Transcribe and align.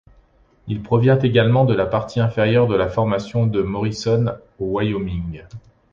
Il 0.67 0.81
provient 0.81 1.19
également 1.19 1.63
de 1.63 1.75
la 1.75 1.85
partie 1.85 2.19
inférieure 2.19 2.65
de 2.65 2.73
la 2.73 2.89
formation 2.89 3.45
de 3.45 3.61
Morrison 3.61 4.33
au 4.57 4.65
Wyoming. 4.79 5.43